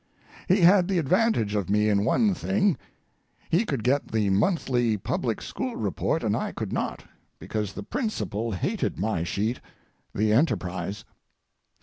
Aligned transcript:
He 0.47 0.61
had 0.61 0.87
the 0.87 0.97
advantage 0.97 1.53
of 1.53 1.69
me 1.69 1.87
in 1.87 2.03
one 2.03 2.33
thing: 2.33 2.75
he 3.51 3.67
could 3.67 3.83
get 3.83 4.07
the 4.07 4.31
monthly 4.31 4.97
public 4.97 5.43
school 5.43 5.75
report 5.75 6.23
and 6.23 6.35
I 6.35 6.53
could 6.53 6.73
not, 6.73 7.03
because 7.37 7.73
the 7.73 7.83
principal 7.83 8.53
hated 8.53 8.97
my 8.97 9.23
sheet—the 9.23 10.31
'Enterprise'. 10.33 11.05